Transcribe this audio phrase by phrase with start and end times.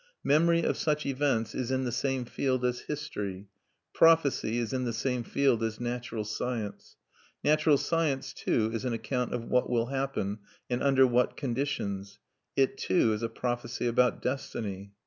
[0.23, 3.49] Memory of such events is in the same field as history;
[3.93, 6.97] prophecy is in the same field as natural science.
[7.43, 10.39] Natural science too is an account of what will happen,
[10.71, 12.17] and under what conditions.
[12.55, 14.93] It too is a prophecy about destiny.